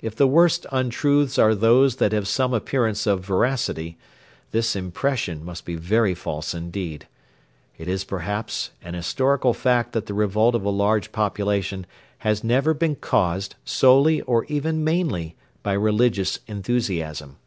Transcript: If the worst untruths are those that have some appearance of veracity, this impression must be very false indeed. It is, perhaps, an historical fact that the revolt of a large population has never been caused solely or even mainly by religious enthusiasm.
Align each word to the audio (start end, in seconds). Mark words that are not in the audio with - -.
If 0.00 0.14
the 0.14 0.28
worst 0.28 0.66
untruths 0.70 1.36
are 1.36 1.52
those 1.52 1.96
that 1.96 2.12
have 2.12 2.28
some 2.28 2.54
appearance 2.54 3.08
of 3.08 3.24
veracity, 3.26 3.98
this 4.52 4.76
impression 4.76 5.44
must 5.44 5.64
be 5.64 5.74
very 5.74 6.14
false 6.14 6.54
indeed. 6.54 7.08
It 7.76 7.88
is, 7.88 8.04
perhaps, 8.04 8.70
an 8.84 8.94
historical 8.94 9.52
fact 9.52 9.90
that 9.90 10.06
the 10.06 10.14
revolt 10.14 10.54
of 10.54 10.64
a 10.64 10.70
large 10.70 11.10
population 11.10 11.86
has 12.18 12.44
never 12.44 12.72
been 12.72 12.94
caused 12.94 13.56
solely 13.64 14.20
or 14.20 14.44
even 14.44 14.84
mainly 14.84 15.34
by 15.64 15.72
religious 15.72 16.38
enthusiasm. 16.46 17.38